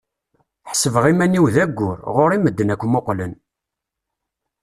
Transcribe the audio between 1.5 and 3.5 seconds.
d ayyur, ɣur-i medden akk mmuqlen.